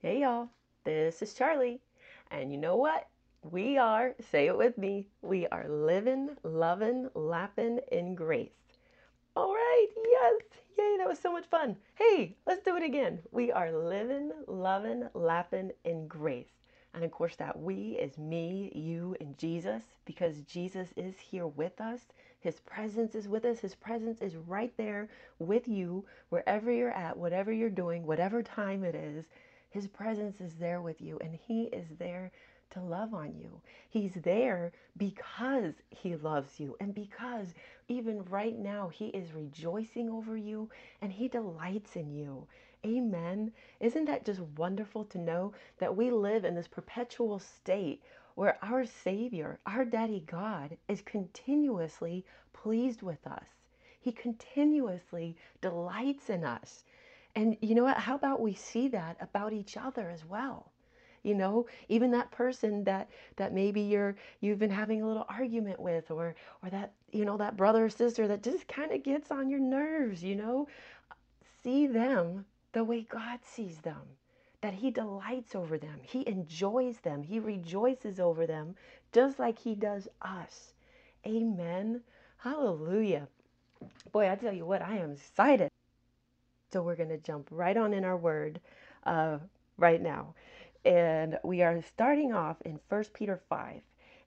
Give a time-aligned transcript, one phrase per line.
[0.00, 0.48] Hey y'all,
[0.84, 1.80] this is Charlie.
[2.30, 3.08] And you know what?
[3.42, 8.52] We are, say it with me, we are living, loving, lapping in grace.
[9.34, 10.42] All right, yes,
[10.78, 11.74] yay, that was so much fun.
[11.96, 13.18] Hey, let's do it again.
[13.32, 16.52] We are living, loving, lapping in grace.
[16.94, 21.80] And of course, that we is me, you, and Jesus, because Jesus is here with
[21.80, 22.02] us.
[22.38, 23.58] His presence is with us.
[23.58, 25.08] His presence is right there
[25.40, 29.24] with you, wherever you're at, whatever you're doing, whatever time it is.
[29.78, 32.32] His presence is there with you, and He is there
[32.70, 33.60] to love on you.
[33.88, 37.54] He's there because He loves you, and because
[37.86, 40.68] even right now He is rejoicing over you
[41.00, 42.48] and He delights in you.
[42.84, 43.52] Amen.
[43.78, 48.02] Isn't that just wonderful to know that we live in this perpetual state
[48.34, 53.46] where our Savior, our Daddy God, is continuously pleased with us?
[54.00, 56.82] He continuously delights in us.
[57.38, 57.98] And you know what?
[57.98, 60.72] How about we see that about each other as well?
[61.22, 65.78] You know, even that person that that maybe you're you've been having a little argument
[65.78, 69.30] with or or that you know that brother or sister that just kind of gets
[69.30, 70.66] on your nerves, you know?
[71.62, 74.02] See them the way God sees them.
[74.60, 76.00] That he delights over them.
[76.02, 77.22] He enjoys them.
[77.22, 78.74] He rejoices over them
[79.12, 80.72] just like he does us.
[81.24, 82.02] Amen.
[82.38, 83.28] Hallelujah.
[84.10, 85.67] Boy, I tell you what, I am excited.
[86.70, 88.60] So we're going to jump right on in our word
[89.04, 89.38] uh,
[89.78, 90.34] right now.
[90.84, 93.80] And we are starting off in First Peter 5.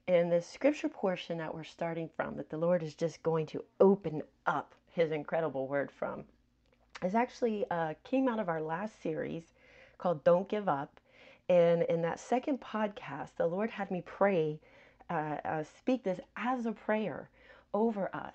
[0.08, 3.64] And the scripture portion that we're starting from, that the Lord is just going to
[3.80, 6.24] open up his incredible word from,
[7.04, 9.44] is actually uh, came out of our last series
[9.98, 11.00] called Don't Give Up.
[11.48, 14.58] And in that second podcast, the Lord had me pray,
[15.08, 17.30] uh, uh, speak this as a prayer
[17.72, 18.34] over us.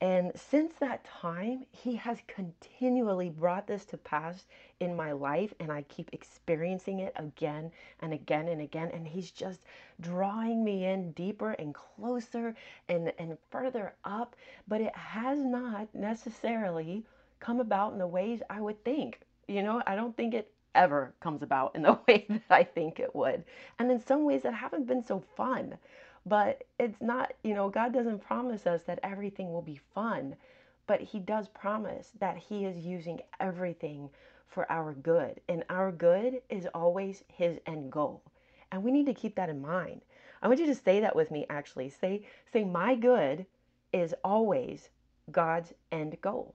[0.00, 4.46] And since that time, He has continually brought this to pass
[4.80, 8.90] in my life, and I keep experiencing it again and again and again.
[8.92, 9.64] And He's just
[10.00, 12.54] drawing me in deeper and closer
[12.88, 14.34] and, and further up.
[14.66, 17.04] But it has not necessarily
[17.40, 19.20] come about in the ways I would think.
[19.46, 23.00] You know, I don't think it ever comes about in the way that I think
[23.00, 23.44] it would.
[23.78, 25.76] And in some ways, that haven't been so fun.
[26.26, 30.36] But it's not, you know, God doesn't promise us that everything will be fun,
[30.86, 34.10] but He does promise that He is using everything
[34.46, 35.40] for our good.
[35.48, 38.22] And our good is always His end goal.
[38.72, 40.02] And we need to keep that in mind.
[40.42, 41.90] I want you to say that with me actually.
[41.90, 43.46] Say, say, my good
[43.92, 44.88] is always
[45.30, 46.54] God's end goal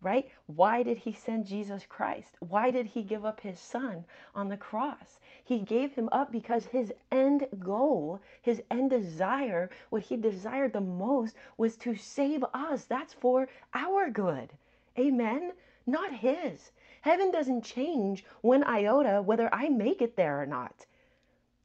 [0.00, 0.28] right?
[0.46, 2.36] Why did he send Jesus Christ?
[2.40, 5.18] Why did he give up his son on the cross?
[5.44, 10.80] He gave him up because his end goal, his end desire, what he desired the
[10.80, 12.84] most was to save us.
[12.84, 14.52] That's for our good.
[14.98, 15.52] Amen?
[15.86, 16.72] Not his.
[17.00, 20.84] Heaven doesn't change one iota whether I make it there or not.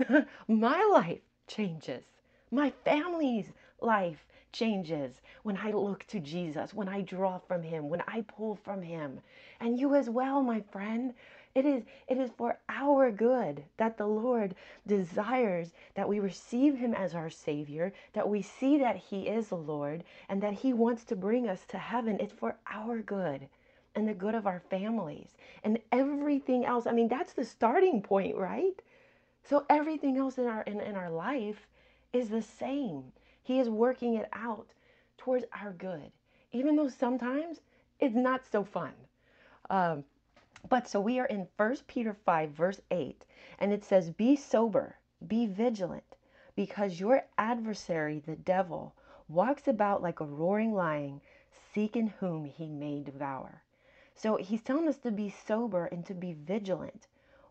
[0.47, 2.05] My life changes.
[2.51, 8.01] My family's life changes when I look to Jesus, when I draw from him, when
[8.07, 9.19] I pull from him.
[9.59, 11.13] And you as well, my friend.
[11.53, 14.55] It is it is for our good that the Lord
[14.87, 19.57] desires that we receive him as our savior, that we see that he is the
[19.57, 22.17] Lord and that he wants to bring us to heaven.
[22.21, 23.47] It's for our good
[23.95, 26.87] and the good of our families and everything else.
[26.87, 28.81] I mean, that's the starting point, right?
[29.43, 31.67] So everything else in our in, in our life
[32.13, 33.11] is the same.
[33.43, 34.67] He is working it out
[35.17, 36.11] towards our good,
[36.51, 37.59] even though sometimes
[37.99, 38.93] it's not so fun.
[39.69, 40.03] Um,
[40.69, 43.25] but so we are in 1 Peter 5, verse 8,
[43.57, 46.15] and it says, Be sober, be vigilant,
[46.55, 48.93] because your adversary, the devil,
[49.27, 51.21] walks about like a roaring lion,
[51.73, 53.63] seeking whom he may devour.
[54.13, 57.07] So he's telling us to be sober and to be vigilant.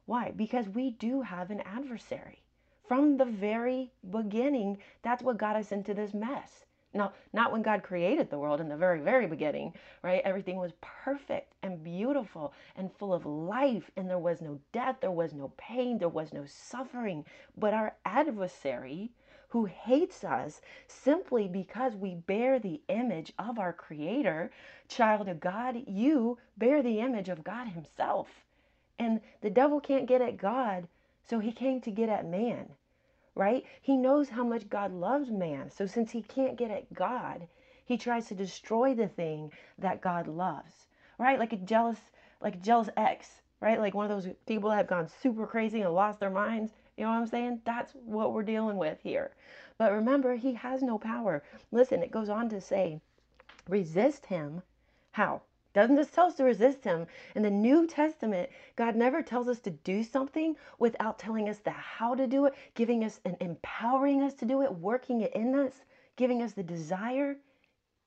[0.06, 0.30] Why?
[0.30, 2.42] Because we do have an adversary
[2.90, 6.64] from the very beginning, that's what got us into this mess.
[6.92, 10.22] Now, not when God created the world in the very, very beginning, right?
[10.24, 15.12] Everything was perfect and beautiful and full of life, and there was no death, there
[15.12, 17.24] was no pain, there was no suffering.
[17.56, 19.12] But our adversary,
[19.50, 24.50] who hates us simply because we bear the image of our Creator,
[24.88, 28.26] child of God, you bear the image of God Himself.
[28.98, 30.88] And the devil can't get at God,
[31.22, 32.70] so he came to get at man
[33.34, 33.64] right?
[33.80, 35.70] He knows how much God loves man.
[35.70, 37.46] So since he can't get at God,
[37.84, 40.86] he tries to destroy the thing that God loves,
[41.18, 41.38] right?
[41.38, 41.98] Like a jealous,
[42.40, 43.80] like a jealous ex, right?
[43.80, 46.72] Like one of those people that have gone super crazy and lost their minds.
[46.96, 47.62] You know what I'm saying?
[47.64, 49.32] That's what we're dealing with here.
[49.78, 51.42] But remember, he has no power.
[51.72, 53.00] Listen, it goes on to say,
[53.68, 54.62] resist him.
[55.12, 55.42] How?
[55.72, 57.06] Doesn't just tell us to resist him.
[57.36, 61.70] In the New Testament, God never tells us to do something without telling us the
[61.70, 65.54] how to do it, giving us and empowering us to do it, working it in
[65.54, 65.82] us,
[66.16, 67.36] giving us the desire.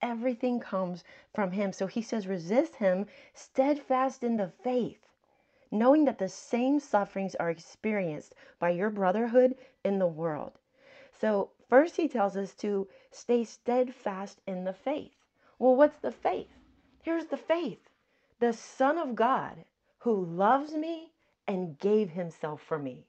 [0.01, 1.71] Everything comes from him.
[1.71, 5.07] So he says, resist him, steadfast in the faith,
[5.71, 9.56] knowing that the same sufferings are experienced by your brotherhood
[9.86, 10.59] in the world.
[11.13, 15.13] So, first he tells us to stay steadfast in the faith.
[15.59, 16.50] Well, what's the faith?
[17.03, 17.89] Here's the faith
[18.39, 19.65] the Son of God
[20.00, 21.11] who loves me
[21.47, 23.05] and gave himself for me.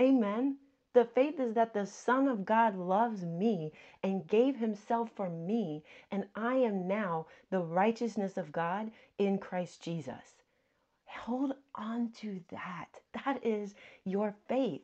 [0.00, 0.56] Amen.
[0.94, 3.72] The faith is that the Son of God loves me
[4.02, 9.82] and gave himself for me, and I am now the righteousness of God in Christ
[9.82, 10.42] Jesus.
[11.06, 12.88] Hold on to that.
[13.24, 13.74] That is
[14.04, 14.82] your faith.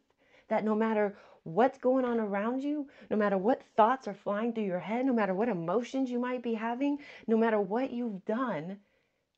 [0.48, 4.64] That no matter what's going on around you, no matter what thoughts are flying through
[4.64, 8.78] your head, no matter what emotions you might be having, no matter what you've done,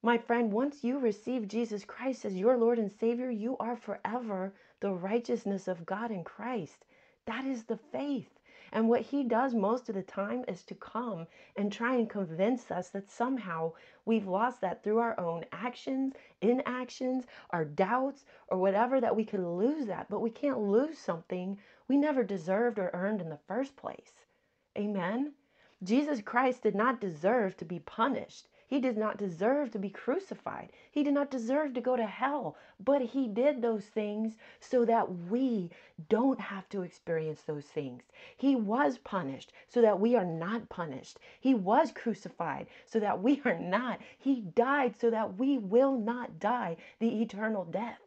[0.03, 4.55] my friend, once you receive Jesus Christ as your Lord and Savior, you are forever
[4.79, 6.85] the righteousness of God in Christ.
[7.25, 8.31] That is the faith.
[8.73, 11.27] And what he does most of the time is to come
[11.57, 13.73] and try and convince us that somehow
[14.05, 19.41] we've lost that through our own actions, inactions, our doubts, or whatever, that we could
[19.41, 20.09] lose that.
[20.09, 24.25] But we can't lose something we never deserved or earned in the first place.
[24.77, 25.33] Amen.
[25.83, 28.49] Jesus Christ did not deserve to be punished.
[28.69, 30.73] He did not deserve to be crucified.
[30.91, 32.57] He did not deserve to go to hell.
[32.81, 35.71] But he did those things so that we
[36.09, 38.03] don't have to experience those things.
[38.37, 41.21] He was punished so that we are not punished.
[41.41, 44.01] He was crucified so that we are not.
[44.19, 48.06] He died so that we will not die the eternal death.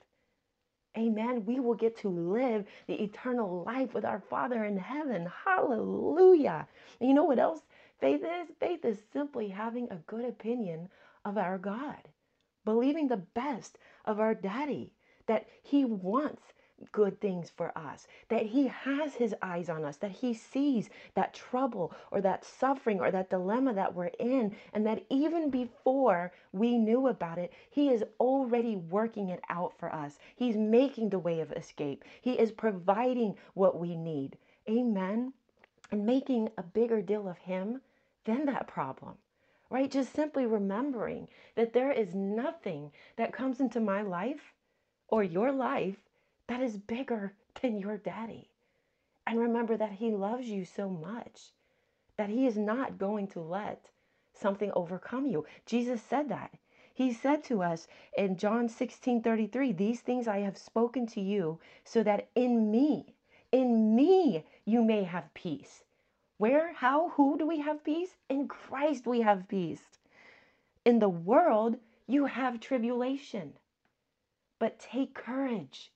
[1.00, 1.46] Amen.
[1.46, 5.30] We will get to live the eternal life with our Father in heaven.
[5.46, 6.68] Hallelujah.
[7.00, 7.62] And you know what else
[8.02, 8.50] faith is?
[8.60, 10.90] Faith is simply having a good opinion
[11.26, 12.10] of our God,
[12.66, 14.92] believing the best of our daddy,
[15.28, 16.44] that he wants
[16.92, 21.34] good things for us, that He has His eyes on us, that He sees that
[21.34, 26.78] trouble or that suffering or that dilemma that we're in, and that even before we
[26.78, 30.20] knew about it, He is already working it out for us.
[30.36, 34.38] He's making the way of escape, He is providing what we need.
[34.70, 35.34] Amen.
[35.92, 37.82] And making a bigger deal of Him
[38.26, 39.16] than that problem
[39.70, 39.92] right?
[39.92, 44.54] Just simply remembering that there is nothing that comes into my life
[45.08, 45.98] or your life
[46.50, 48.50] that is bigger than your daddy.
[49.28, 51.52] And remember that he loves you so much
[52.18, 53.90] that he is not going to let
[54.34, 55.46] something overcome you.
[55.66, 56.52] Jesus said that.
[56.94, 57.88] He said to us
[58.18, 63.16] in John 16 33, These things I have spoken to you so that in me,
[63.52, 65.84] in me, you may have peace.
[66.38, 68.18] Where, how, who do we have peace?
[68.30, 70.00] In Christ we have peace.
[70.84, 73.54] In the world, you have tribulation.
[74.58, 75.92] But take courage.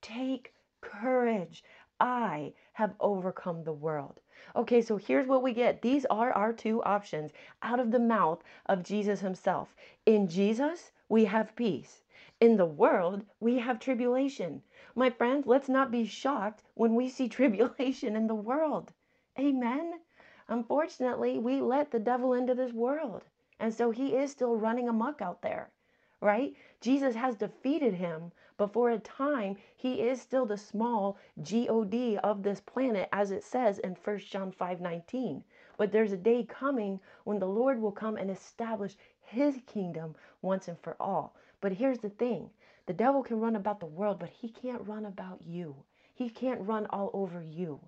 [0.00, 1.64] Take courage.
[2.00, 4.20] I have overcome the world.
[4.54, 5.82] Okay, so here's what we get.
[5.82, 9.74] These are our two options out of the mouth of Jesus himself.
[10.06, 12.02] In Jesus, we have peace.
[12.40, 14.62] In the world, we have tribulation.
[14.94, 18.92] My friends, let's not be shocked when we see tribulation in the world.
[19.38, 20.00] Amen.
[20.46, 23.24] Unfortunately, we let the devil into this world.
[23.58, 25.70] And so he is still running amok out there,
[26.20, 26.54] right?
[26.80, 32.42] Jesus has defeated him, but for a time, he is still the small God of
[32.42, 35.44] this planet, as it says in 1 John 5 19.
[35.76, 40.66] But there's a day coming when the Lord will come and establish his kingdom once
[40.66, 41.36] and for all.
[41.60, 42.50] But here's the thing
[42.86, 45.76] the devil can run about the world, but he can't run about you.
[46.14, 47.78] He can't run all over you.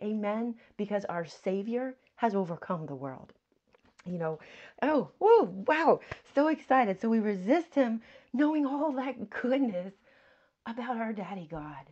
[0.00, 0.54] Amen.
[0.76, 3.32] Because our Savior has overcome the world.
[4.04, 4.38] You know,
[4.82, 6.00] oh, whoa, wow,
[6.34, 7.00] so excited.
[7.00, 8.02] So we resist him
[8.32, 9.94] knowing all that goodness
[10.66, 11.86] about our daddy God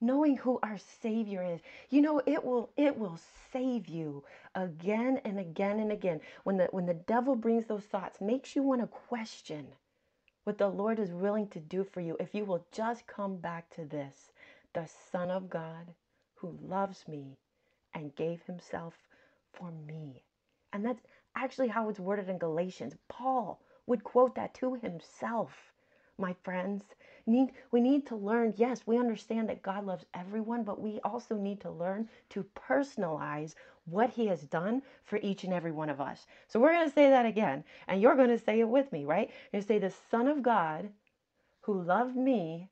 [0.00, 1.60] knowing who our savior is.
[1.90, 3.18] You know it will it will
[3.52, 4.24] save you
[4.54, 6.20] again and again and again.
[6.44, 9.66] When the when the devil brings those thoughts makes you want to question
[10.44, 13.68] what the lord is willing to do for you if you will just come back
[13.70, 14.30] to this
[14.74, 15.92] the son of god
[16.36, 17.36] who loves me
[17.94, 18.94] and gave himself
[19.52, 20.22] for me.
[20.72, 21.00] And that's
[21.36, 25.72] actually how it's worded in galatians paul would quote that to himself.
[26.18, 26.82] My friends
[27.26, 31.36] need we need to learn yes we understand that god loves everyone but we also
[31.36, 36.00] need to learn to personalize what he has done for each and every one of
[36.00, 36.26] us.
[36.48, 39.04] So we're going to say that again and you're going to say it with me
[39.04, 39.30] right?
[39.52, 40.88] You say the son of god
[41.60, 42.70] who loved me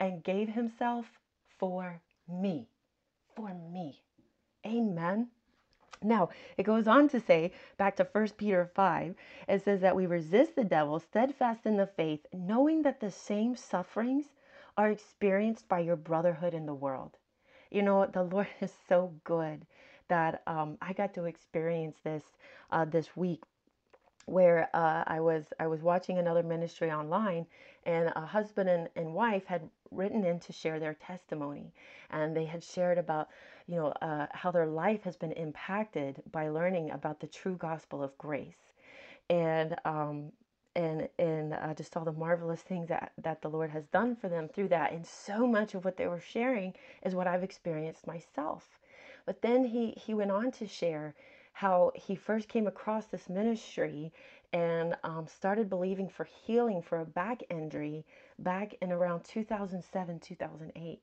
[0.00, 1.06] and gave himself
[1.58, 2.68] for me.
[3.34, 4.02] For me.
[4.66, 5.28] Amen
[6.02, 9.14] Now, it goes on to say, back to First Peter 5,
[9.48, 13.56] it says that we resist the devil, steadfast in the faith, knowing that the same
[13.56, 14.26] sufferings
[14.76, 17.16] are experienced by your brotherhood in the world.
[17.70, 19.66] You know, the Lord is so good
[20.08, 22.22] that um, I got to experience this
[22.70, 23.42] uh, this week
[24.26, 27.46] where uh, I was I was watching another ministry online,
[27.84, 31.72] and a husband and, and wife had written in to share their testimony,
[32.10, 33.28] and they had shared about
[33.66, 38.02] you know uh, how their life has been impacted by learning about the true gospel
[38.02, 38.74] of grace,
[39.30, 40.32] and um,
[40.74, 44.28] and and uh, just all the marvelous things that that the Lord has done for
[44.28, 48.06] them through that, and so much of what they were sharing is what I've experienced
[48.06, 48.78] myself.
[49.24, 51.14] But then he he went on to share
[51.56, 54.12] how he first came across this ministry
[54.52, 58.04] and um, started believing for healing for a back injury
[58.38, 61.00] back in around 2007 2008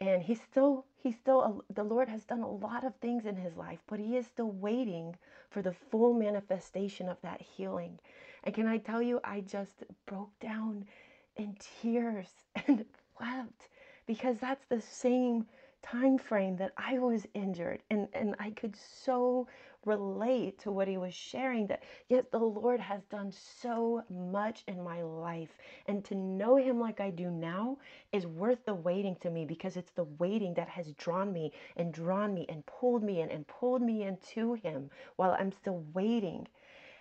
[0.00, 3.56] and he's still he's still the lord has done a lot of things in his
[3.56, 5.14] life but he is still waiting
[5.50, 7.96] for the full manifestation of that healing.
[8.42, 10.84] And can i tell you i just broke down
[11.36, 12.30] in tears
[12.66, 12.84] and
[13.20, 13.68] wept
[14.06, 15.46] because that's the same
[15.82, 19.48] time frame that I was injured and and I could so
[19.86, 24.82] relate to what he was sharing that yet the Lord has done so much in
[24.82, 25.56] my life
[25.86, 27.78] and to know him like I do now
[28.12, 31.92] is worth the waiting to me because it's the waiting that has drawn me and
[31.94, 36.46] drawn me and pulled me in and pulled me into him while I'm still waiting.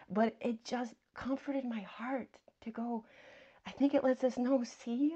[0.09, 2.29] But it just comforted my heart
[2.61, 3.03] to go
[3.65, 5.15] I think it lets us know see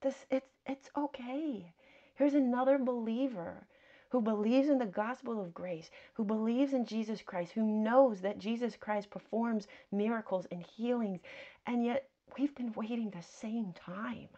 [0.00, 1.72] this it's it's okay
[2.14, 3.66] Here's another believer
[4.10, 8.38] who believes in the gospel of grace, who believes in Jesus Christ, who knows that
[8.38, 11.20] Jesus Christ performs miracles and healings,
[11.66, 14.28] and yet we've been waiting the same time.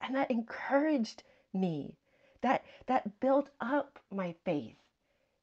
[0.00, 1.96] And that encouraged me.
[2.40, 4.76] That that built up my faith.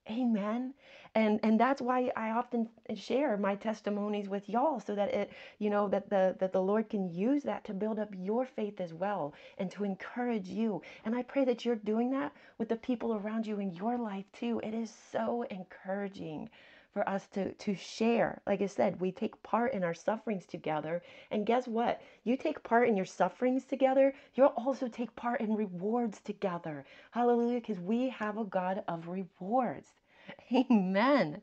[0.10, 0.74] Amen.
[1.14, 5.70] And and that's why I often share my testimonies with y'all so that it, you
[5.70, 8.94] know, that the that the Lord can use that to build up your faith as
[8.94, 10.82] well and to encourage you.
[11.06, 14.26] And I pray that you're doing that with the people around you in your life
[14.34, 14.60] too.
[14.64, 16.50] It is so encouraging
[16.96, 18.42] for us to to share.
[18.48, 21.04] Like I said, we take part in our sufferings together.
[21.30, 22.02] And guess what?
[22.24, 26.86] You take part in your sufferings together, you'll also take part in rewards together.
[27.12, 29.90] Hallelujah, because we have a God of rewards.
[30.54, 31.42] Amen.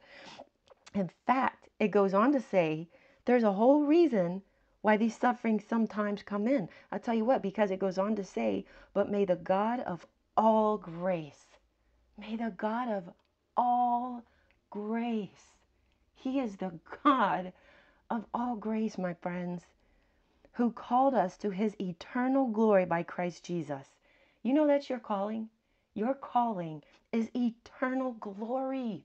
[0.94, 2.88] In fact, it goes on to say
[3.26, 4.40] there's a whole reason
[4.80, 6.66] why these sufferings sometimes come in.
[6.90, 10.06] I'll tell you what, because it goes on to say, but may the God of
[10.34, 11.44] all grace,
[12.16, 13.10] may the God of
[13.54, 14.24] all
[14.72, 15.52] grace,
[16.14, 16.72] He is the
[17.04, 17.52] God
[18.08, 19.66] of all grace, my friends,
[20.52, 23.86] who called us to His eternal glory by Christ Jesus.
[24.42, 25.50] You know that's your calling?
[25.92, 29.04] Your calling is eternal glory.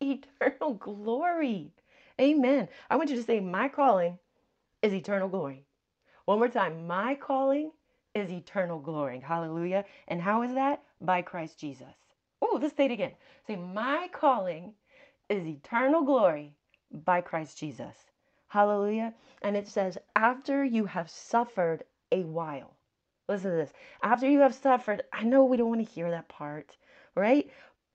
[0.00, 1.72] Eternal glory.
[2.18, 2.68] Amen.
[2.88, 4.18] I want you to say, My calling
[4.80, 5.66] is eternal glory.
[6.24, 6.86] One more time.
[6.86, 7.72] My calling
[8.14, 9.20] is eternal glory.
[9.20, 9.84] Hallelujah.
[10.08, 10.82] And how is that?
[11.02, 11.94] By Christ Jesus.
[12.40, 13.12] Oh, let's say it again.
[13.46, 14.72] Say, My calling
[15.28, 16.54] is eternal glory
[16.92, 17.96] by Christ Jesus.
[18.48, 19.14] Hallelujah.
[19.42, 22.76] And it says, After you have suffered a while.
[23.28, 23.72] Listen to this.
[24.02, 26.76] After you have suffered, I know we don't want to hear that part,
[27.14, 27.50] right?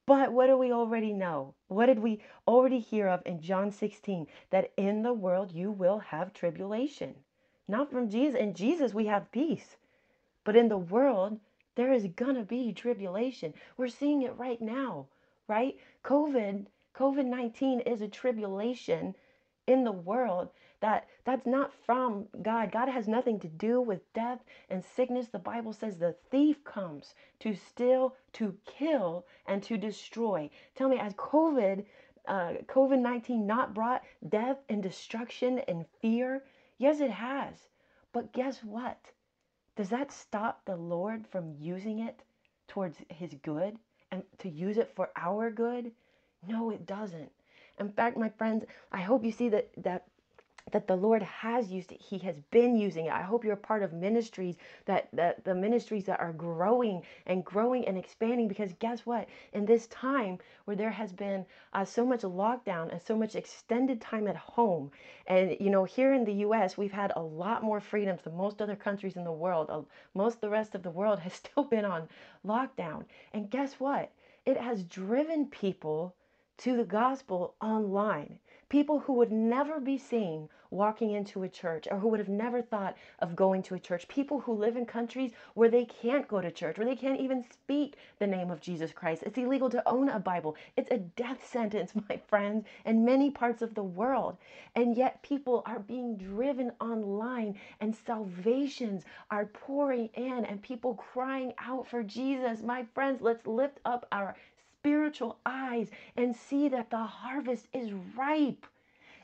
[0.07, 1.53] But what do we already know?
[1.67, 4.25] What did we already hear of in John 16?
[4.49, 7.13] That in the world you will have tribulation.
[7.67, 8.39] Not from Jesus.
[8.39, 9.75] In Jesus, we have peace.
[10.45, 11.39] But in the world,
[11.75, 13.53] there is going to be tribulation.
[13.75, 15.07] We're seeing it right now,
[15.47, 15.77] right?
[16.03, 16.65] COVID,
[16.97, 19.13] COVID 19 is a tribulation
[19.67, 20.49] in the world
[20.79, 22.71] that that's not from God.
[22.71, 24.39] God has nothing to do with death
[24.69, 25.27] and sickness.
[25.27, 30.49] The Bible says the thief comes to steal, to kill, and to destroy.
[30.73, 31.85] Tell me, as COVID,
[32.27, 36.43] uh, COVID 19 not brought death and destruction and fear?
[36.79, 37.67] Yes, it has.
[38.11, 39.11] But guess what?
[39.75, 42.23] Does that stop the Lord from using it
[42.67, 43.77] towards his good
[44.11, 45.91] and to use it for our good?
[46.45, 47.31] No, it doesn't.
[47.79, 50.07] In fact, my friends, I hope you see that that
[50.71, 52.01] that the Lord has used it.
[52.01, 53.13] He has been using it.
[53.13, 57.45] I hope you're a part of ministries that, that the ministries that are growing and
[57.45, 59.29] growing and expanding because guess what?
[59.53, 64.01] In this time where there has been uh, so much lockdown and so much extended
[64.01, 64.91] time at home,
[65.27, 68.61] and you know, here in the US, we've had a lot more freedoms than most
[68.61, 69.67] other countries in the world.
[69.69, 72.09] Uh, most the rest of the world has still been on
[72.45, 73.05] lockdown.
[73.33, 74.11] And guess what?
[74.45, 76.13] It has driven people
[76.57, 81.99] to the gospel online People who would never be seen walking into a church or
[81.99, 84.09] who would have never thought of going to a church.
[84.09, 87.45] People who live in countries where they can't go to church, where they can't even
[87.49, 89.23] speak the name of Jesus Christ.
[89.25, 90.57] It's illegal to own a Bible.
[90.75, 94.35] It's a death sentence, my friends, in many parts of the world.
[94.75, 101.53] And yet people are being driven online and salvations are pouring in and people crying
[101.57, 102.61] out for Jesus.
[102.61, 104.35] My friends, let's lift up our
[104.79, 108.65] spiritual eyes and see that the harvest is ripe.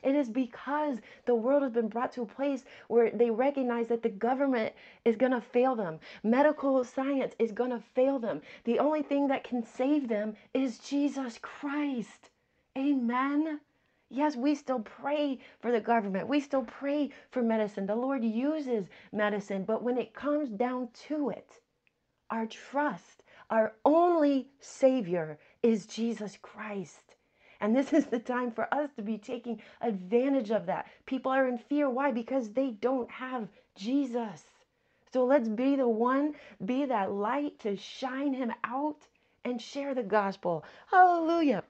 [0.02, 4.02] It is because the world has been brought to a place where they recognize that
[4.02, 4.74] the government
[5.06, 5.98] is going to fail them.
[6.22, 8.42] Medical science is going to fail them.
[8.64, 12.28] The only thing that can save them is Jesus Christ.
[12.76, 13.60] Amen.
[14.10, 16.28] Yes, we still pray for the government.
[16.28, 17.86] We still pray for medicine.
[17.86, 19.64] The Lord uses medicine.
[19.64, 21.60] But when it comes down to it,
[22.30, 23.23] our trust,
[23.54, 27.14] our only Savior is Jesus Christ.
[27.60, 30.88] And this is the time for us to be taking advantage of that.
[31.06, 31.88] People are in fear.
[31.88, 32.10] Why?
[32.10, 33.46] Because they don't have
[33.76, 34.42] Jesus.
[35.12, 36.34] So let's be the one,
[36.64, 39.06] be that light to shine him out
[39.44, 40.64] and share the gospel.
[40.90, 41.62] Hallelujah.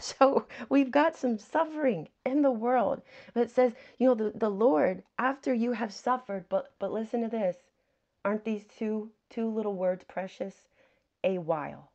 [0.00, 3.00] So we've got some suffering in the world.
[3.32, 7.22] But it says, you know, the, the Lord, after you have suffered, but but listen
[7.22, 7.56] to this.
[8.26, 10.54] Aren't these two two little words precious?
[11.24, 11.90] A while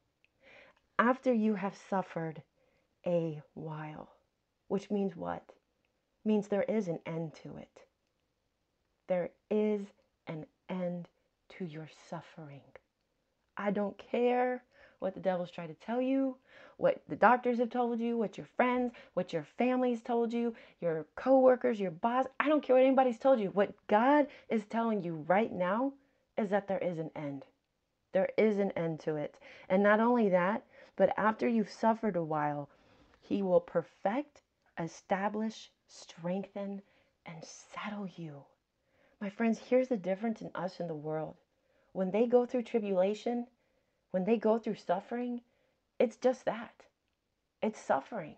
[1.00, 2.44] after you have suffered
[3.06, 4.10] a while,
[4.68, 5.54] which means what?
[6.26, 7.86] Means there is an end to it.
[9.08, 9.82] There is
[10.28, 11.08] an end
[11.58, 12.62] to your suffering.
[13.56, 14.64] I don't care
[15.00, 16.36] what the devil's trying to tell you,
[16.76, 21.06] what the doctors have told you, what your friends, what your family's told you, your
[21.16, 22.26] coworkers, your boss.
[22.40, 23.50] I don't care what anybody's told you.
[23.50, 25.94] What God is telling you right now
[26.38, 27.46] is that there is an end.
[28.12, 29.38] There is an end to it.
[29.70, 30.64] And not only that,
[30.96, 32.70] but after you've suffered a while,
[33.22, 34.42] he will perfect,
[34.80, 36.82] establish, strengthen,
[37.26, 38.44] and settle you.
[39.22, 41.36] My friends, here's the difference in us and the world.
[41.94, 43.48] When they go through tribulation,
[44.12, 45.42] when they go through suffering,
[46.00, 46.86] it's just that.
[47.62, 48.38] It's suffering.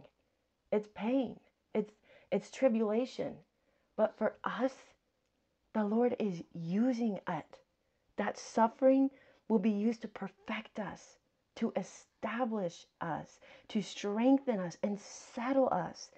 [0.72, 1.40] It's pain.
[1.74, 1.94] It's
[2.32, 3.36] it's tribulation.
[3.96, 4.74] But for us,
[5.74, 7.60] the Lord is using it.
[8.18, 9.12] That suffering
[9.52, 11.18] will be used to perfect us,
[11.58, 13.38] to establish us,
[13.68, 16.10] to strengthen us, and settle us.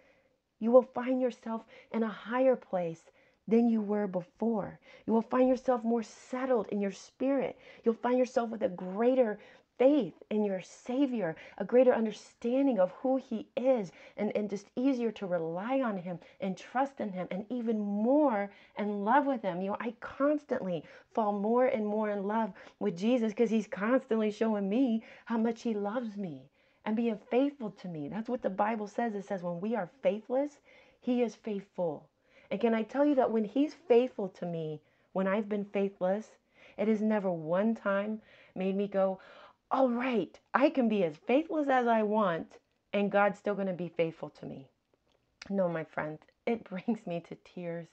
[0.59, 3.01] You will find yourself in a higher place
[3.47, 4.79] than you were before.
[5.07, 7.57] You will find yourself more settled in your spirit.
[7.83, 9.39] You'll find yourself with a greater
[9.77, 15.11] faith in your Savior, a greater understanding of who He is, and, and just easier
[15.11, 19.61] to rely on Him and trust in Him, and even more in love with Him.
[19.61, 20.83] You know, I constantly
[21.13, 25.61] fall more and more in love with Jesus because He's constantly showing me how much
[25.61, 26.43] He loves me
[26.85, 28.09] and being faithful to me.
[28.09, 29.15] That's what the Bible says.
[29.15, 30.57] It says, when we are faithless,
[30.99, 32.09] He is faithful.
[32.51, 34.81] And can I tell you that when He's faithful to me,
[35.13, 36.27] when I've been faithless,
[36.77, 38.21] it has never one time
[38.55, 39.19] made me go,
[39.73, 42.59] all right, I can be as faithless as I want,
[42.93, 44.67] and God's still going to be faithful to me.
[45.49, 47.87] No, my friend, it brings me to tears.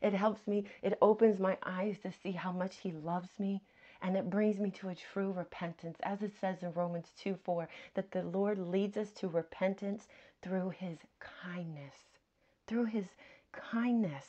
[0.00, 3.60] It helps me, it opens my eyes to see how much He loves me.
[4.02, 7.68] And it brings me to a true repentance, as it says in Romans 2 4,
[7.94, 10.06] that the Lord leads us to repentance
[10.42, 11.94] through His kindness.
[12.68, 13.06] Through His
[13.50, 14.26] kindness.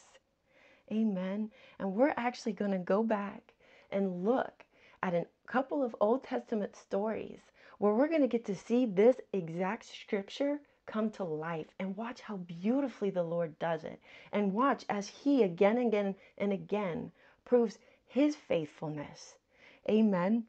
[0.92, 1.52] Amen.
[1.78, 3.54] And we're actually going to go back
[3.92, 4.64] and look
[5.04, 7.40] at a couple of Old Testament stories
[7.80, 12.22] where we're going to get to see this exact scripture come to life and watch
[12.22, 14.00] how beautifully the Lord does it.
[14.32, 17.12] And watch as He again and again and again
[17.46, 19.36] proves His faithfulness.
[19.90, 20.44] Amen.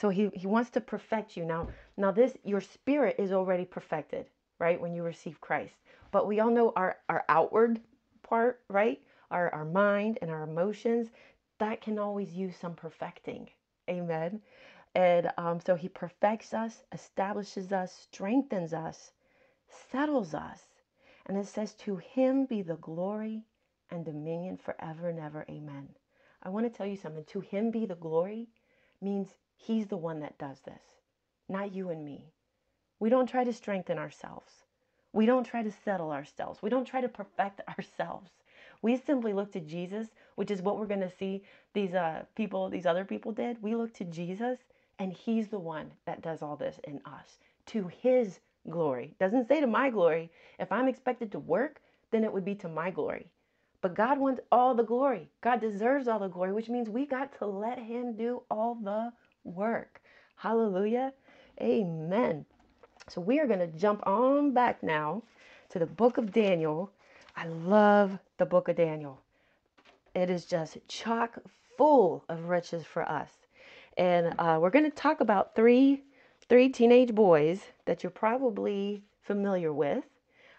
[0.00, 1.44] So he, he wants to perfect you.
[1.44, 4.26] Now, now this your spirit is already perfected,
[4.58, 4.80] right?
[4.80, 5.74] When you receive Christ.
[6.12, 7.80] But we all know our, our outward
[8.22, 9.02] part, right?
[9.30, 11.08] Our our mind and our emotions,
[11.58, 13.50] that can always use some perfecting.
[13.88, 14.42] Amen.
[14.94, 19.12] And um, so he perfects us, establishes us, strengthens us,
[19.68, 20.62] settles us.
[21.26, 23.44] And it says, To him be the glory
[23.90, 25.44] and dominion forever and ever.
[25.48, 25.88] Amen.
[26.42, 27.24] I want to tell you something.
[27.26, 28.48] To him be the glory
[29.00, 30.82] means he's the one that does this,
[31.48, 32.32] not you and me.
[33.00, 34.64] We don't try to strengthen ourselves.
[35.12, 36.62] We don't try to settle ourselves.
[36.62, 38.30] We don't try to perfect ourselves.
[38.82, 41.42] We simply look to Jesus, which is what we're going to see
[41.74, 43.62] these uh, people, these other people did.
[43.62, 44.58] We look to Jesus,
[44.98, 49.14] and He's the one that does all this in us to His glory.
[49.18, 50.30] Doesn't say to my glory.
[50.58, 53.30] If I'm expected to work, then it would be to my glory.
[53.80, 55.30] But God wants all the glory.
[55.40, 59.12] God deserves all the glory, which means we got to let Him do all the
[59.44, 60.00] work.
[60.36, 61.12] Hallelujah.
[61.60, 62.44] Amen.
[63.08, 65.22] So we are going to jump on back now
[65.70, 66.92] to the book of Daniel.
[67.40, 69.20] I love the book of Daniel.
[70.12, 71.38] It is just chock
[71.76, 73.30] full of riches for us.
[73.96, 76.02] And uh, we're going to talk about three,
[76.48, 80.02] three teenage boys that you're probably familiar with.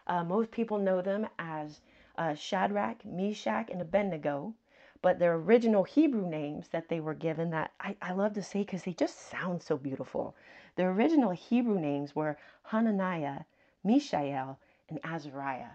[0.07, 1.81] Uh, most people know them as
[2.17, 4.53] uh, Shadrach, Meshach, and Abednego,
[5.01, 8.59] but their original Hebrew names that they were given that I, I love to say
[8.59, 10.33] because they just sound so beautiful.
[10.77, 13.39] Their original Hebrew names were Hananiah,
[13.83, 15.71] Mishael, and Azariah.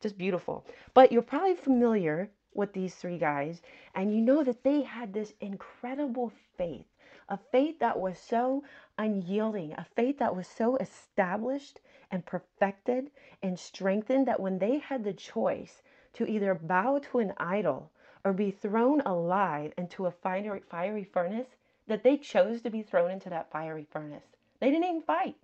[0.00, 0.64] Just beautiful.
[0.94, 3.62] But you're probably familiar with these three guys,
[3.94, 6.86] and you know that they had this incredible faith
[7.28, 8.64] a faith that was so
[8.96, 11.80] unyielding, a faith that was so established
[12.10, 13.10] and perfected
[13.42, 15.82] and strengthened that when they had the choice
[16.14, 17.90] to either bow to an idol
[18.24, 21.48] or be thrown alive into a fiery, fiery furnace,
[21.86, 24.24] that they chose to be thrown into that fiery furnace.
[24.60, 25.36] They didn't even fight,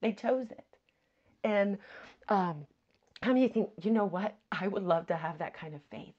[0.00, 0.64] they chose it.
[1.44, 1.78] And
[2.28, 2.66] um,
[3.22, 4.36] how many think, you know what?
[4.50, 6.14] I would love to have that kind of faith.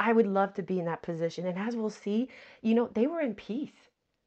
[0.00, 1.46] I would love to be in that position.
[1.46, 2.28] And as we'll see,
[2.62, 3.72] you know, they were in peace.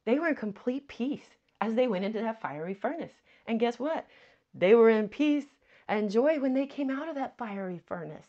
[0.06, 1.28] They were in complete peace
[1.60, 3.14] as they went into that fiery furnace.
[3.48, 4.06] And guess what?
[4.54, 5.46] They were in peace
[5.88, 8.28] and joy when they came out of that fiery furnace.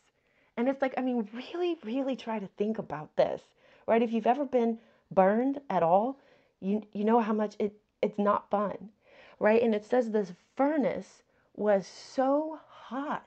[0.57, 3.43] And it's like, I mean, really, really try to think about this,
[3.87, 4.03] right?
[4.03, 4.79] If you've ever been
[5.11, 6.19] burned at all,
[6.61, 8.91] you you know how much it it's not fun,
[9.39, 9.63] right?
[9.63, 11.23] And it says this furnace
[11.57, 13.27] was so hot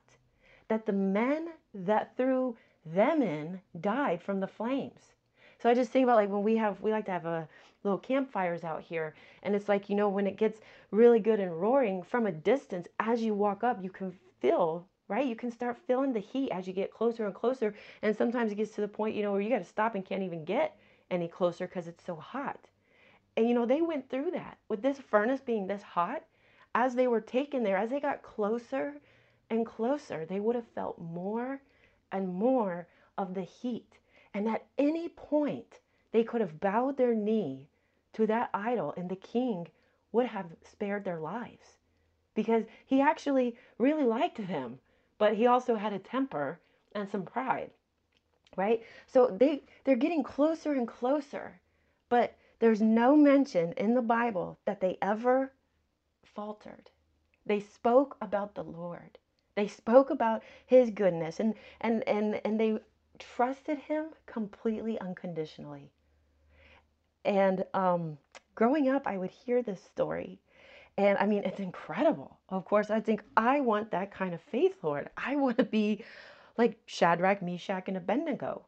[0.67, 5.13] that the men that threw them in died from the flames.
[5.59, 7.47] So I just think about like when we have we like to have a
[7.83, 10.59] little campfires out here and it's like you know when it gets
[10.91, 15.25] really good and roaring from a distance as you walk up you can feel right
[15.25, 18.55] you can start feeling the heat as you get closer and closer and sometimes it
[18.55, 20.77] gets to the point you know where you got to stop and can't even get
[21.11, 22.59] any closer because it's so hot
[23.37, 26.23] and you know they went through that with this furnace being this hot
[26.75, 28.95] as they were taken there as they got closer
[29.49, 31.61] and closer they would have felt more
[32.11, 33.97] and more of the heat
[34.33, 35.79] and at any point
[36.11, 37.67] they could have bowed their knee
[38.13, 39.67] to that idol, and the king
[40.11, 41.77] would have spared their lives
[42.33, 44.79] because he actually really liked them,
[45.17, 46.59] but he also had a temper
[46.93, 47.69] and some pride,
[48.55, 48.83] right?
[49.05, 51.59] So they they're getting closer and closer,
[52.09, 55.51] but there's no mention in the Bible that they ever
[56.23, 56.89] faltered.
[57.45, 59.19] They spoke about the Lord.
[59.57, 62.77] They spoke about his goodness and and and and they
[63.17, 65.89] trusted him completely unconditionally.
[67.25, 68.19] And um,
[68.53, 70.39] growing up, I would hear this story.
[70.95, 72.37] And I mean, it's incredible.
[72.49, 75.09] Of course, I think I want that kind of faith, Lord.
[75.17, 76.03] I want to be
[76.55, 78.67] like Shadrach, Meshach, and Abednego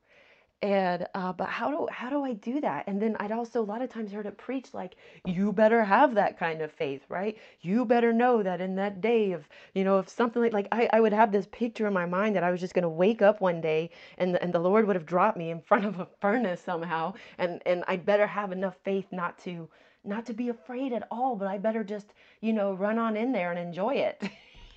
[0.62, 2.84] and uh, but how do how do I do that?
[2.88, 6.16] And then I'd also a lot of times heard it preached like you better have
[6.16, 7.38] that kind of faith, right?
[7.62, 10.90] You better know that in that day of you know if something like like I,
[10.92, 13.40] I would have this picture in my mind that I was just gonna wake up
[13.40, 16.62] one day and and the Lord would have dropped me in front of a furnace
[16.62, 19.70] somehow, and and I'd better have enough faith not to
[20.04, 23.32] not to be afraid at all, but I better just you know run on in
[23.32, 24.30] there and enjoy it.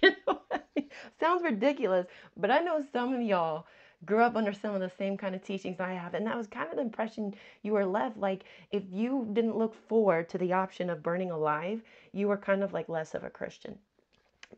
[1.21, 3.67] Sounds ridiculous, but I know some of y'all
[4.05, 6.15] grew up under some of the same kind of teachings I have.
[6.15, 8.17] And that was kind of the impression you were left.
[8.17, 12.63] Like, if you didn't look forward to the option of burning alive, you were kind
[12.63, 13.79] of like less of a Christian.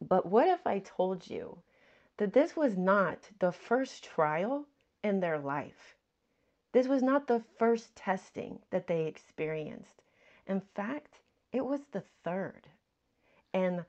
[0.00, 1.59] But what if I told you
[2.16, 4.66] that this was not the first trial
[5.02, 5.94] in their life?
[6.72, 10.02] This was not the first testing that they experienced.
[10.46, 11.20] In fact,
[11.52, 12.66] it was the third.
[13.52, 13.85] And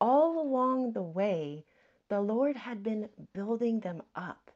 [0.00, 1.64] all along the way,
[2.08, 4.50] the Lord had been building them up.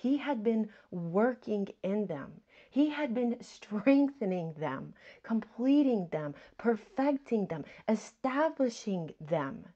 [0.00, 2.40] He had been working in them.
[2.70, 9.66] He had been strengthening them, completing them, perfecting them, establishing them.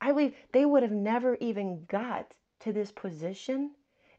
[0.00, 3.72] I believe they would have never even got to this position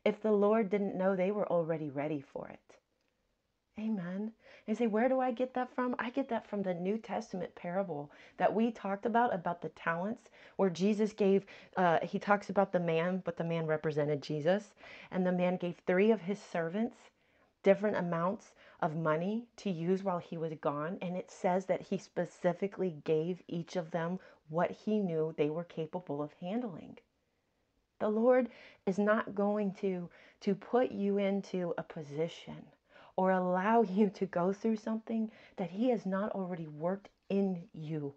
[0.04, 2.78] if the Lord didn't know they were already ready for it.
[3.80, 4.34] Amen.
[4.68, 5.96] And say, where do I get that from?
[6.00, 10.32] I get that from the New Testament parable that we talked about, about the talents,
[10.56, 11.46] where Jesus gave,
[11.78, 14.74] uh, he talks about the man, but the man represented Jesus.
[15.12, 16.98] And the man gave three of his servants
[17.62, 20.98] different amounts of money to use while he was gone.
[21.02, 25.64] And it says that he specifically gave each of them what he knew they were
[25.64, 26.98] capable of handling.
[28.00, 28.50] The Lord
[28.86, 30.10] is not going to,
[30.42, 32.66] to put you into a position
[33.18, 38.14] or allow you to go through something that he has not already worked in you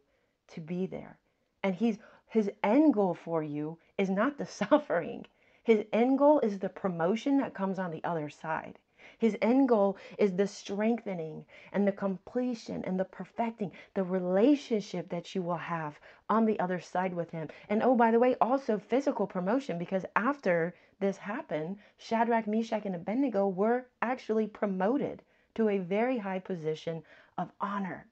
[0.49, 1.19] to be there.
[1.63, 5.27] And he's his end goal for you is not the suffering.
[5.63, 8.79] His end goal is the promotion that comes on the other side.
[9.19, 15.35] His end goal is the strengthening and the completion and the perfecting, the relationship that
[15.35, 17.49] you will have on the other side with Him.
[17.69, 22.95] And oh, by the way, also physical promotion, because after this happened, Shadrach, Meshach, and
[22.95, 25.23] Abednego were actually promoted
[25.57, 27.03] to a very high position
[27.37, 28.07] of honor.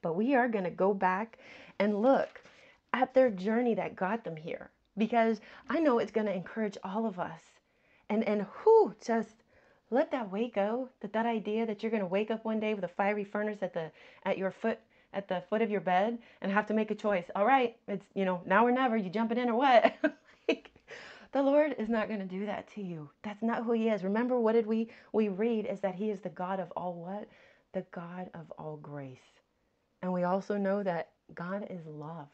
[0.00, 1.38] But we are going to go back
[1.78, 2.42] and look
[2.94, 7.04] at their journey that got them here because I know it's going to encourage all
[7.04, 7.42] of us.
[8.08, 9.41] And and who just
[9.92, 10.88] let that weight go.
[11.00, 13.58] That that idea that you're going to wake up one day with a fiery furnace
[13.62, 13.90] at the
[14.24, 14.78] at your foot
[15.12, 17.26] at the foot of your bed and have to make a choice.
[17.36, 18.96] All right, it's you know now or never.
[18.96, 19.94] You jumping in or what?
[20.48, 20.70] like,
[21.32, 23.08] the Lord is not going to do that to you.
[23.22, 24.02] That's not who He is.
[24.02, 27.28] Remember, what did we we read is that He is the God of all what?
[27.72, 29.18] The God of all grace.
[30.02, 32.28] And we also know that God is love.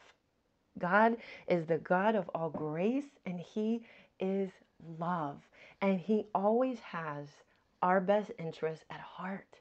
[0.79, 1.17] God
[1.47, 3.83] is the God of all grace and He
[4.19, 4.49] is
[4.97, 5.37] love.
[5.81, 7.27] And He always has
[7.81, 9.59] our best interests at heart.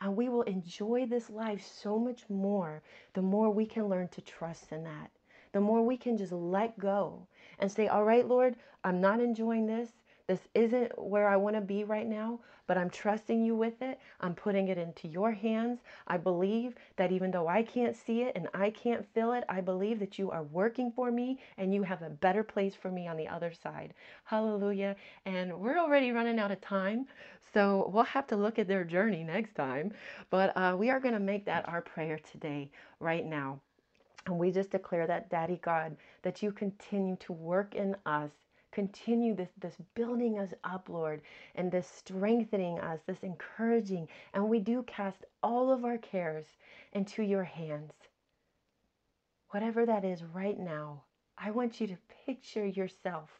[0.00, 2.82] And we will enjoy this life so much more
[3.14, 5.10] the more we can learn to trust in that.
[5.52, 7.26] The more we can just let go
[7.58, 9.90] and say, All right, Lord, I'm not enjoying this.
[10.28, 14.00] This isn't where I want to be right now, but I'm trusting you with it.
[14.20, 15.78] I'm putting it into your hands.
[16.08, 19.60] I believe that even though I can't see it and I can't feel it, I
[19.60, 23.06] believe that you are working for me and you have a better place for me
[23.06, 23.94] on the other side.
[24.24, 24.96] Hallelujah.
[25.26, 27.06] And we're already running out of time,
[27.54, 29.92] so we'll have to look at their journey next time.
[30.30, 33.60] But uh, we are going to make that our prayer today, right now.
[34.26, 38.30] And we just declare that, Daddy God, that you continue to work in us
[38.76, 41.22] continue this this building us up lord
[41.54, 46.44] and this strengthening us this encouraging and we do cast all of our cares
[46.92, 47.94] into your hands.
[49.48, 51.04] Whatever that is right now
[51.38, 53.30] i want you to picture yourself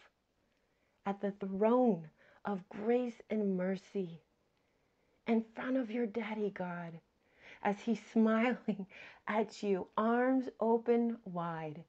[1.05, 2.09] at the throne
[2.46, 4.22] of grace and mercy
[5.27, 6.99] in front of your daddy god
[7.62, 8.87] as he's smiling
[9.29, 11.85] at you arms open wide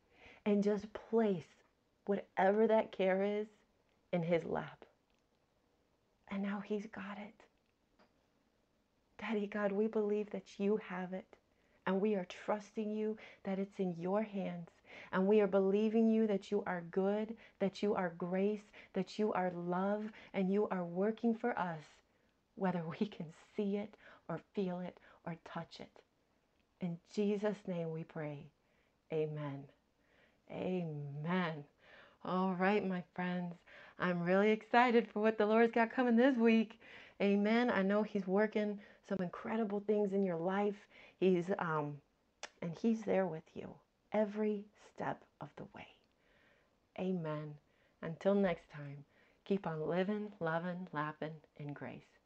[0.46, 1.64] and just place
[2.08, 3.48] whatever that care is
[4.14, 4.86] in his lap.
[6.30, 7.44] And now he's got it.
[9.20, 11.26] Daddy God, we believe that you have it.
[11.86, 14.70] And we are trusting you that it's in your hands.
[15.12, 19.32] And we are believing you that you are good, that you are grace, that you
[19.34, 21.84] are love, and you are working for us,
[22.56, 23.96] whether we can see it
[24.28, 26.02] or feel it or touch it.
[26.82, 28.44] In Jesus' name we pray.
[29.14, 29.64] Amen.
[30.52, 31.64] Amen.
[32.24, 33.56] All right, my friends.
[34.00, 36.80] I'm really excited for what the Lord's got coming this week.
[37.22, 37.72] Amen.
[37.72, 40.76] I know He's working some incredible things in your life.
[41.20, 41.98] He's um
[42.62, 43.70] and He's there with you
[44.14, 45.88] every step of the way.
[47.00, 47.54] Amen.
[48.02, 49.06] Until next time,
[49.46, 52.17] keep on living, loving, laughing in grace.